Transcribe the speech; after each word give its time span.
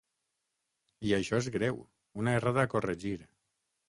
I 1.09 1.11
això 1.17 1.41
és 1.43 1.49
greu, 1.55 1.77
una 2.21 2.33
errada 2.39 2.63
a 2.65 2.71
corregir. 2.73 3.13